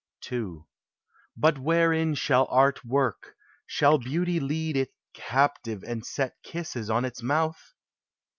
ii. 0.31 0.55
But 1.37 1.59
wherein 1.59 2.15
shall 2.15 2.47
art 2.49 2.83
work? 2.83 3.35
Shall 3.67 3.99
beauty 3.99 4.39
lead 4.39 4.75
It 4.75 4.95
captive, 5.13 5.83
and 5.85 6.03
set 6.03 6.41
kisses 6.41 6.89
<>n 6.89 7.05
its 7.05 7.21
mouth? 7.21 7.75